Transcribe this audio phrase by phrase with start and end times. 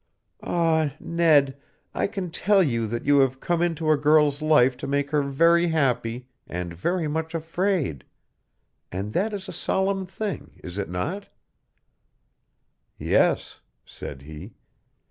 [0.41, 1.59] Ah, Ned,
[1.93, 5.21] I can tell you that you have come into a girl's life to make her
[5.21, 8.03] very happy and very much afraid.
[8.91, 11.27] And that is a solemn thing; is it not?"
[12.97, 14.55] "Yes," said he.